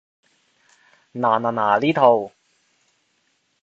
[1.13, 2.31] 嗱嗱嗱，呢套